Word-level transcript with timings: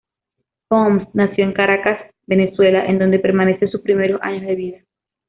Pons 0.67 1.07
nació 1.13 1.43
en 1.43 1.53
Caracas, 1.53 1.99
Venezuela, 2.25 2.87
en 2.87 2.97
donde 2.97 3.19
permaneció 3.19 3.69
sus 3.69 3.81
primeros 3.81 4.19
años 4.23 4.47
de 4.47 4.55
vida. 4.55 4.79